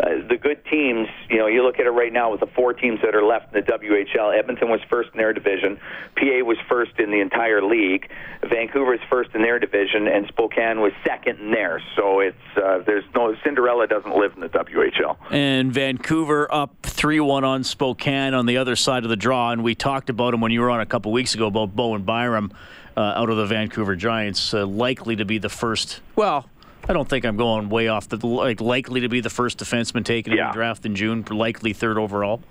[0.00, 2.72] uh, the good teams, you know, you look at it right now with the four
[2.72, 4.36] teams that are left in the WHL.
[4.36, 5.78] Edmonton was first in their division.
[6.16, 8.08] PA was first in the entire league.
[8.48, 11.82] Vancouver is first in their division, and Spokane was second in theirs.
[11.96, 15.16] So it's uh, there's no Cinderella doesn't live in the WHL.
[15.30, 19.62] And Vancouver up three one on Spokane on the other side of the draw, and
[19.62, 22.52] we talked about him when you were on a couple weeks ago about Bowen Byram.
[22.96, 26.00] Uh, out of the Vancouver Giants, uh, likely to be the first.
[26.16, 26.50] Well,
[26.90, 30.04] I don't think I'm going way off the like likely to be the first defenseman
[30.04, 30.46] taken yeah.
[30.46, 32.42] in the draft in June, likely third overall.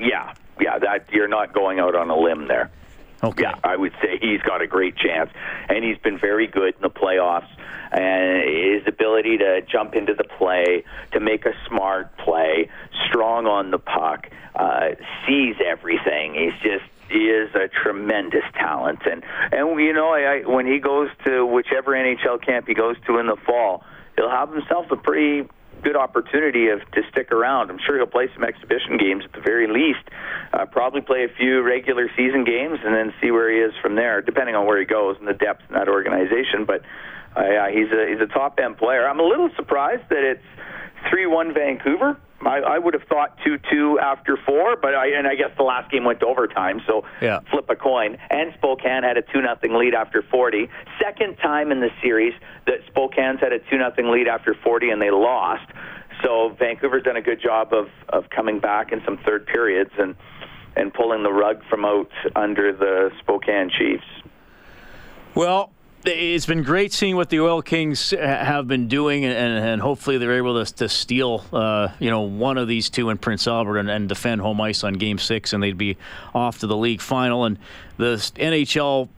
[0.00, 2.70] Yeah, yeah, that you're not going out on a limb there.
[3.22, 3.42] Okay.
[3.42, 5.30] Yeah, I would say he's got a great chance,
[5.68, 7.48] and he's been very good in the playoffs.
[7.92, 12.70] And his ability to jump into the play, to make a smart play,
[13.06, 14.92] strong on the puck, uh,
[15.26, 16.32] sees everything.
[16.32, 16.84] He's just
[17.18, 19.22] is a tremendous talent, and
[19.52, 23.18] and you know, I, I, when he goes to whichever NHL camp he goes to
[23.18, 23.84] in the fall,
[24.16, 25.48] he'll have himself a pretty
[25.82, 27.70] good opportunity of to stick around.
[27.70, 30.08] I'm sure he'll play some exhibition games at the very least.
[30.52, 33.96] Uh, probably play a few regular season games and then see where he is from
[33.96, 36.64] there, depending on where he goes and the depth in that organization.
[36.66, 36.82] But
[37.36, 39.08] uh, yeah, he's a he's a top end player.
[39.08, 40.44] I'm a little surprised that it's
[41.10, 42.16] three one Vancouver.
[42.46, 45.62] I, I would have thought two two after four, but I and I guess the
[45.62, 47.40] last game went to overtime, so yeah.
[47.50, 48.18] flip a coin.
[48.30, 50.68] And Spokane had a two nothing lead after forty.
[51.00, 52.34] Second time in the series
[52.66, 55.70] that Spokane's had a two nothing lead after forty, and they lost.
[56.22, 60.14] So Vancouver's done a good job of of coming back in some third periods and
[60.76, 64.04] and pulling the rug from out under the Spokane Chiefs.
[65.34, 65.70] Well,
[66.04, 70.36] it's been great seeing what the Oil Kings have been doing, and, and hopefully they're
[70.36, 73.90] able to, to steal, uh, you know, one of these two in Prince Albert and,
[73.90, 75.96] and, defend home ice on Game Six, and they'd be
[76.34, 77.44] off to the league final.
[77.44, 77.58] And
[77.96, 79.08] the NHL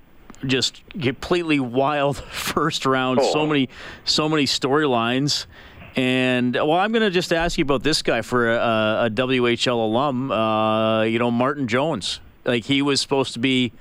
[0.46, 3.20] just completely wild first round.
[3.20, 3.32] Oh.
[3.32, 3.68] So many,
[4.04, 5.46] so many storylines.
[5.96, 9.76] And well, I'm going to just ask you about this guy for a, a WHL
[9.76, 10.30] alum.
[10.30, 12.20] Uh, you know, Martin Jones.
[12.44, 13.72] Like he was supposed to be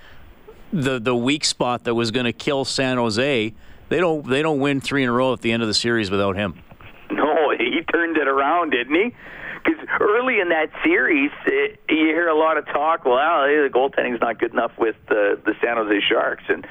[0.73, 3.53] the the weak spot that was going to kill San Jose.
[3.89, 6.09] They don't they don't win three in a row at the end of the series
[6.09, 6.59] without him.
[7.11, 9.15] No, he turned it around, didn't he?
[9.63, 13.05] Because early in that series, it, you hear a lot of talk.
[13.05, 16.65] Well, the goaltending's not good enough with the the San Jose Sharks, and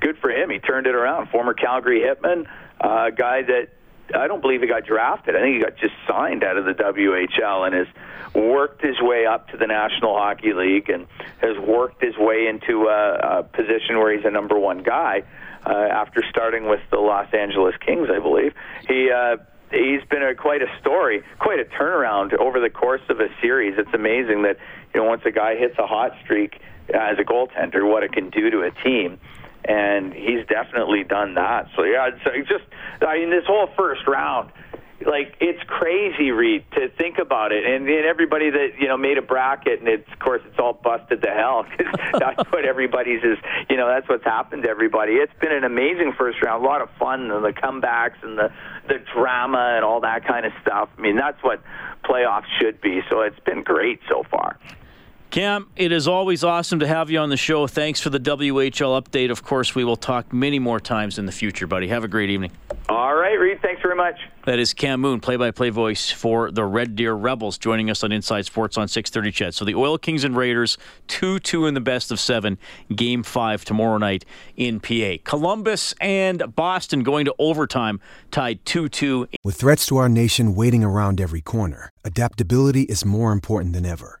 [0.00, 0.50] good for him.
[0.50, 1.28] He turned it around.
[1.28, 2.46] Former Calgary Hitman,
[2.80, 3.68] a uh, guy that
[4.14, 5.34] I don't believe he got drafted.
[5.36, 7.86] I think he got just signed out of the WHL and has
[8.34, 11.06] worked his way up to the National Hockey League and
[11.38, 15.22] has worked his way into a, a position where he's a number one guy.
[15.64, 18.54] Uh, after starting with the Los Angeles Kings, I believe
[18.86, 19.36] he uh,
[19.72, 23.74] he's been a, quite a story, quite a turnaround over the course of a series.
[23.76, 24.58] It's amazing that
[24.94, 26.60] you know once a guy hits a hot streak
[26.94, 29.18] as a goaltender, what it can do to a team
[29.66, 31.68] and he's definitely done that.
[31.76, 32.64] So yeah, uh, it's just
[33.06, 34.52] I mean this whole first round,
[35.04, 39.18] like it's crazy, Reid, to think about it, and, and everybody that you know made
[39.18, 43.22] a bracket, and it's of course it's all busted to hell because that's what everybody's
[43.22, 43.38] is.
[43.68, 45.14] You know that's what's happened to everybody.
[45.14, 48.52] It's been an amazing first round, a lot of fun, and the comebacks and the
[48.88, 50.88] the drama and all that kind of stuff.
[50.96, 51.60] I mean that's what
[52.04, 53.00] playoffs should be.
[53.10, 54.58] So it's been great so far.
[55.30, 57.66] Cam, it is always awesome to have you on the show.
[57.66, 59.30] Thanks for the WHL update.
[59.30, 61.88] Of course, we will talk many more times in the future, buddy.
[61.88, 62.52] Have a great evening.
[62.88, 63.60] All right, Reid.
[63.60, 64.14] Thanks very much.
[64.46, 68.46] That is Cam Moon, play-by-play voice for the Red Deer Rebels, joining us on Inside
[68.46, 69.32] Sports on 6:30.
[69.32, 69.54] CHED.
[69.54, 72.56] So the Oil Kings and Raiders, two-two in the best of seven.
[72.94, 74.24] Game five tomorrow night
[74.56, 75.18] in PA.
[75.24, 79.26] Columbus and Boston going to overtime, tied two-two.
[79.44, 84.20] With threats to our nation waiting around every corner, adaptability is more important than ever.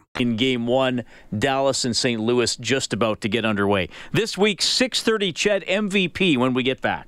[0.19, 1.05] In game one,
[1.37, 2.19] Dallas and St.
[2.19, 3.87] Louis just about to get underway.
[4.11, 7.07] This week, 6:30 CHED MVP when we get back.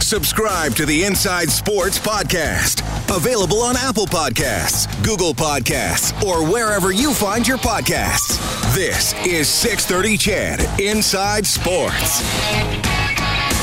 [0.00, 2.80] Subscribe to the Inside Sports Podcast.
[3.14, 8.38] Available on Apple Podcasts, Google Podcasts, or wherever you find your podcasts.
[8.74, 13.05] This is 630 CHED Inside Sports.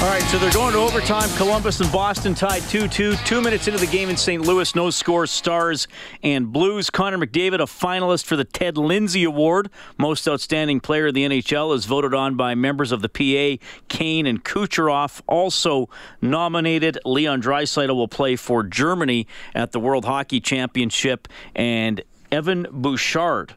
[0.01, 1.29] All right, so they're going to overtime.
[1.38, 3.15] Columbus and Boston tied 2 2.
[3.25, 4.41] Two minutes into the game in St.
[4.41, 5.88] Louis, no scores, stars
[6.21, 6.89] and blues.
[6.89, 11.73] Connor McDavid, a finalist for the Ted Lindsay Award, most outstanding player of the NHL,
[11.73, 13.63] is voted on by members of the PA.
[13.88, 15.89] Kane and Kucherov also
[16.21, 16.99] nominated.
[17.06, 19.25] Leon Draisaitl will play for Germany
[19.56, 23.56] at the World Hockey Championship, and Evan Bouchard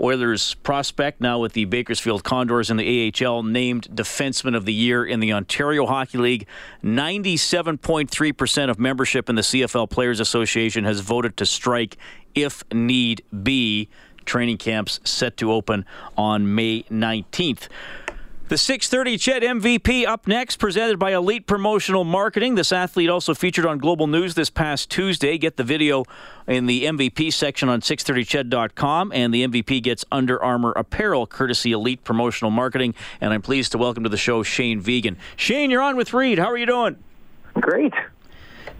[0.00, 5.04] Oilers prospect now with the Bakersfield Condors in the AHL named defenseman of the year
[5.04, 6.46] in the Ontario Hockey League.
[6.84, 11.96] 97.3% of membership in the CFL Players Association has voted to strike
[12.34, 13.88] if need be.
[14.26, 17.68] Training camps set to open on May 19th.
[18.48, 22.54] The 630 CHED MVP up next, presented by Elite Promotional Marketing.
[22.54, 25.36] This athlete also featured on Global News this past Tuesday.
[25.36, 26.04] Get the video
[26.46, 32.04] in the MVP section on 630ched.com, and the MVP gets Under Armour apparel, courtesy Elite
[32.04, 32.94] Promotional Marketing.
[33.20, 35.16] And I'm pleased to welcome to the show Shane Vegan.
[35.34, 36.38] Shane, you're on with Reid.
[36.38, 36.94] How are you doing?
[37.54, 37.94] Great.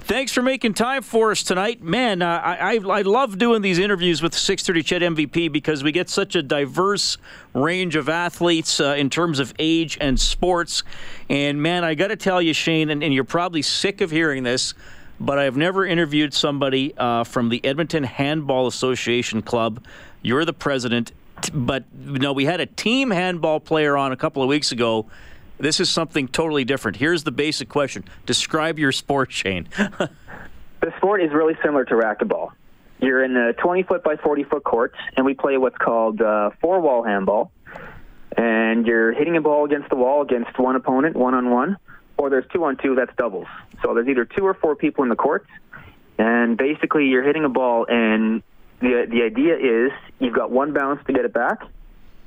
[0.07, 2.23] Thanks for making time for us tonight, man.
[2.23, 6.09] Uh, I, I, I love doing these interviews with 630 CHED MVP because we get
[6.09, 7.19] such a diverse
[7.55, 10.85] range of athletes uh, in terms of age and sports.
[11.29, 14.45] And man, I got to tell you, Shane, and, and, you're probably sick of hearing
[14.45, 14.75] this,
[15.19, 19.85] but I've never interviewed somebody uh, from the Edmonton Handball Association Club.
[20.23, 21.11] You're the president,
[21.53, 25.07] but know we had a team handball player on a couple of weeks ago
[25.59, 26.99] this is something totally different.
[26.99, 29.69] Here's the basic question Describe your sport, Shane.
[29.77, 32.53] the sport is really similar to racquetball.
[32.99, 36.51] You're in a 20 foot by 40 foot court, and we play what's called uh,
[36.61, 37.53] four wall handball.
[38.37, 41.79] And you're hitting a ball against the wall against one opponent, one on one,
[42.19, 43.47] or there's two on two, that's doubles.
[43.83, 45.47] So there's either two or four people in the court,
[46.19, 48.43] and basically you're hitting a ball, and
[48.81, 51.61] the, the idea is you've got one bounce to get it back,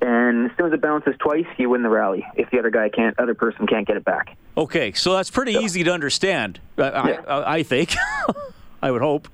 [0.01, 2.25] and as soon as it bounces twice, you win the rally.
[2.35, 4.37] If the other guy can't, other person can't get it back.
[4.57, 6.59] Okay, so that's pretty so, easy to understand.
[6.77, 7.21] I, yeah.
[7.27, 7.95] I, I think.
[8.81, 9.27] I would hope.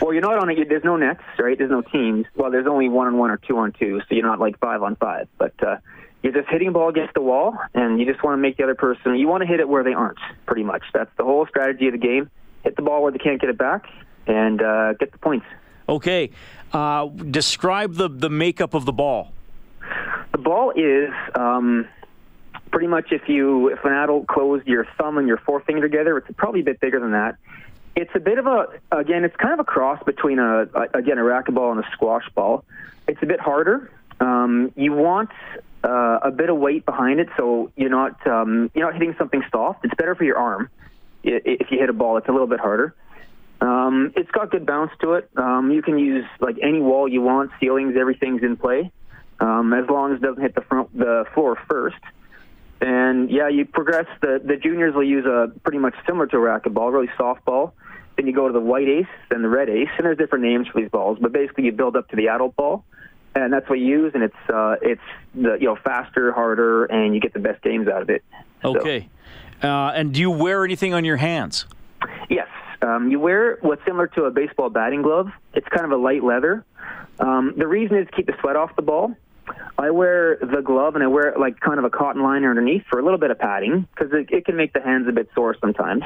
[0.00, 0.68] Well, you're not on it.
[0.68, 1.56] There's no nets, right?
[1.56, 2.26] There's no teams.
[2.36, 4.82] Well, there's only one on one or two on two, so you're not like five
[4.82, 5.28] on five.
[5.38, 5.76] But uh,
[6.22, 8.74] you're just hitting ball against the wall, and you just want to make the other
[8.74, 9.16] person.
[9.16, 10.18] You want to hit it where they aren't.
[10.46, 10.82] Pretty much.
[10.92, 12.30] That's the whole strategy of the game.
[12.62, 13.86] hit the ball where they can't get it back,
[14.26, 15.46] and uh, get the points.
[15.88, 16.30] Okay.
[16.74, 19.32] Uh, describe the, the makeup of the ball.
[20.32, 21.86] The ball is um,
[22.72, 26.26] pretty much if you if an adult closed your thumb and your forefinger together, it's
[26.36, 27.36] probably a bit bigger than that.
[27.94, 31.18] It's a bit of a again, it's kind of a cross between a, a again
[31.18, 32.64] a racquetball and a squash ball.
[33.06, 33.92] It's a bit harder.
[34.18, 35.30] Um, you want
[35.84, 39.44] uh, a bit of weight behind it, so you're not um, you're not hitting something
[39.52, 39.84] soft.
[39.84, 40.68] It's better for your arm
[41.22, 42.16] if you hit a ball.
[42.16, 42.96] It's a little bit harder.
[43.60, 45.30] Um, it's got good bounce to it.
[45.36, 48.90] Um, you can use like any wall you want, ceilings, everything's in play,
[49.40, 51.96] um, as long as it doesn't hit the front the floor first.
[52.80, 54.06] And yeah, you progress.
[54.20, 57.74] The the juniors will use a pretty much similar to a racquetball, really soft ball.
[58.16, 60.68] Then you go to the white ace, then the red ace, and there's different names
[60.68, 61.18] for these balls.
[61.20, 62.84] But basically, you build up to the adult ball,
[63.34, 64.12] and that's what you use.
[64.14, 65.00] And it's uh, it's
[65.34, 68.22] the you know faster, harder, and you get the best games out of it.
[68.64, 69.08] Okay.
[69.62, 69.68] So.
[69.68, 71.66] Uh, and do you wear anything on your hands?
[72.28, 72.48] Yes.
[72.84, 75.28] Um, you wear what's similar to a baseball batting glove.
[75.54, 76.64] It's kind of a light leather.
[77.18, 79.14] Um, the reason is to keep the sweat off the ball.
[79.78, 82.98] I wear the glove and I wear like kind of a cotton liner underneath for
[82.98, 85.56] a little bit of padding because it, it, can make the hands a bit sore
[85.60, 86.02] sometimes.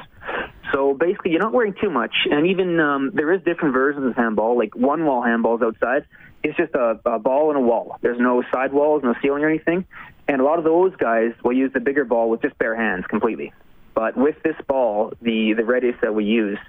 [0.72, 4.16] So basically, you're not wearing too much, and even um, there is different versions of
[4.16, 6.06] handball, like one wall handballs outside.
[6.42, 7.98] It's just a, a ball and a wall.
[8.00, 9.86] There's no side walls, no ceiling or anything.
[10.28, 13.06] And a lot of those guys will use the bigger ball with just bare hands
[13.08, 13.52] completely.
[13.98, 16.60] But with this ball, the the red ace that we use,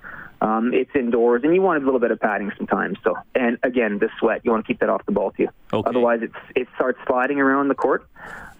[0.42, 2.98] um, it's indoors, and you want a little bit of padding sometimes.
[3.04, 5.48] So, and again, the sweat, you want to keep that off the ball too.
[5.72, 5.88] Okay.
[5.88, 8.08] Otherwise, it's it starts sliding around the court,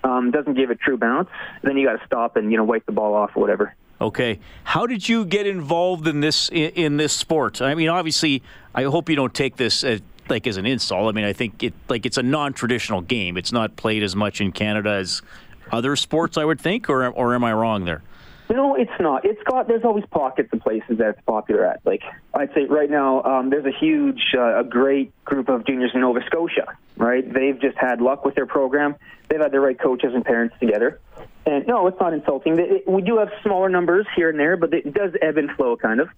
[0.04, 1.30] um, doesn't give it true bounce.
[1.64, 3.74] Then you got to stop and you know wipe the ball off or whatever.
[4.00, 7.64] Okay, how did you get involved in this in, in this sport?
[7.64, 8.44] I mean, obviously,
[8.76, 11.10] I hope you don't take this as, like as an insult.
[11.10, 13.36] I mean, I think it like it's a non-traditional game.
[13.36, 15.24] It's not played as much in Canada as
[15.72, 18.04] other sports, I would think, or or am I wrong there?
[18.50, 19.26] No, it's not.
[19.26, 19.68] It's got.
[19.68, 21.86] There's always pockets of places that it's popular at.
[21.86, 22.02] Like
[22.34, 26.02] I'd say right now, um, there's a huge, uh, a great group of juniors in
[26.02, 26.76] Nova Scotia.
[26.98, 28.96] Right, they've just had luck with their program.
[29.30, 31.00] They've had the right coaches and parents together.
[31.46, 32.84] And no, it's not insulting.
[32.88, 36.00] We do have smaller numbers here and there, but it does ebb and flow, kind
[36.02, 36.10] of.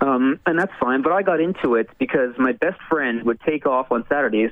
[0.00, 1.02] Um, and that's fine.
[1.02, 4.50] But I got into it because my best friend would take off on Saturdays,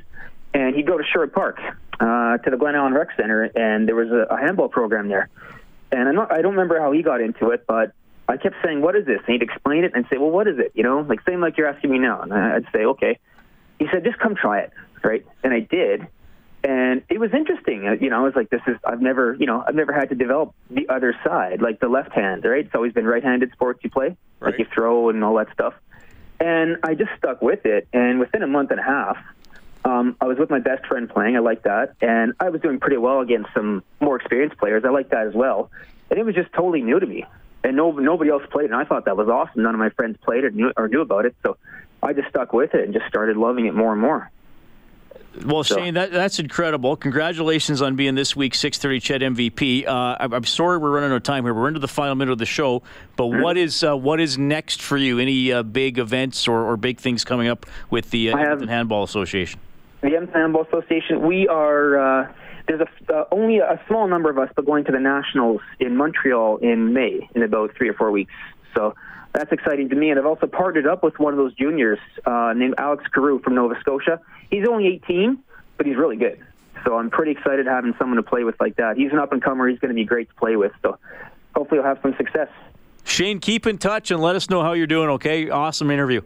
[0.54, 1.58] and he'd go to Sherwood Park
[2.00, 5.28] uh, to the Glen Allan Rec Center, and there was a, a handball program there.
[5.90, 7.92] And I'm not, I don't remember how he got into it, but
[8.28, 10.58] I kept saying, "What is this?" And he'd explain it and say, "Well, what is
[10.58, 12.20] it?" You know, like same like you're asking me now.
[12.20, 13.18] And I'd say, "Okay."
[13.78, 14.72] He said, "Just come try it."
[15.02, 15.24] Right?
[15.42, 16.06] And I did,
[16.62, 17.88] and it was interesting.
[17.88, 20.10] Uh, you know, I was like, "This is I've never, you know, I've never had
[20.10, 22.44] to develop the other side, like the left hand.
[22.44, 22.66] Right?
[22.66, 24.50] It's always been right-handed sports you play, right.
[24.50, 25.74] like you throw and all that stuff."
[26.40, 29.16] And I just stuck with it, and within a month and a half,
[29.88, 31.36] um, I was with my best friend playing.
[31.36, 34.84] I liked that, and I was doing pretty well against some more experienced players.
[34.84, 35.70] I liked that as well,
[36.10, 37.24] and it was just totally new to me,
[37.64, 39.62] and no nobody else played, and I thought that was awesome.
[39.62, 41.56] None of my friends played it or knew, or knew about it, so
[42.02, 44.30] I just stuck with it and just started loving it more and more.
[45.44, 45.76] Well, so.
[45.76, 46.96] Shane, that, that's incredible.
[46.96, 49.86] Congratulations on being this week's 6:30 CHED MVP.
[49.86, 51.54] Uh, I'm, I'm, sorry we're running out of time here.
[51.54, 52.82] We're into the final minute of the show,
[53.16, 53.42] but mm-hmm.
[53.42, 55.18] what is uh, what is next for you?
[55.18, 59.04] Any uh, big events or, or, big things coming up with the uh, Edmonton Handball
[59.04, 59.60] Association?
[60.00, 61.98] The Handball Association, we are.
[61.98, 62.32] Uh,
[62.66, 65.96] there's a, uh, only a small number of us, but going to the nationals in
[65.96, 68.32] Montreal in May in about three or four weeks.
[68.74, 68.94] So
[69.32, 70.10] that's exciting to me.
[70.10, 73.54] And I've also partnered up with one of those juniors uh, named Alex Carew from
[73.54, 74.20] Nova Scotia.
[74.50, 75.38] He's only 18,
[75.78, 76.44] but he's really good.
[76.84, 78.96] So I'm pretty excited having someone to play with like that.
[78.96, 79.68] He's an up and comer.
[79.68, 80.72] He's going to be great to play with.
[80.82, 80.98] So
[81.54, 82.48] hopefully, he'll have some success.
[83.04, 85.08] Shane, keep in touch and let us know how you're doing.
[85.10, 86.20] Okay, awesome interview.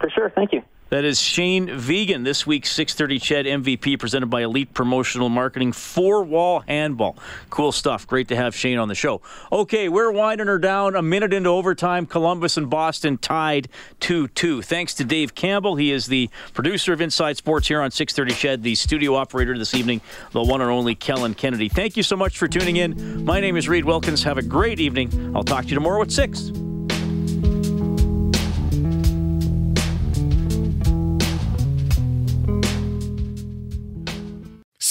[0.00, 0.30] For sure.
[0.30, 0.62] Thank you.
[0.90, 6.22] That is Shane Vegan, this week's 630 CHED MVP presented by Elite Promotional Marketing, four
[6.22, 7.16] wall handball.
[7.48, 8.06] Cool stuff.
[8.06, 9.22] Great to have Shane on the show.
[9.50, 12.06] Okay, we're winding her down a minute into overtime.
[12.06, 13.68] Columbus and Boston tied
[14.00, 14.60] 2 2.
[14.60, 15.76] Thanks to Dave Campbell.
[15.76, 19.74] He is the producer of Inside Sports here on 630 CHED, the studio operator this
[19.74, 21.70] evening, the one and only Kellen Kennedy.
[21.70, 23.24] Thank you so much for tuning in.
[23.24, 24.22] My name is Reid Wilkins.
[24.24, 25.34] Have a great evening.
[25.34, 26.73] I'll talk to you tomorrow at 6.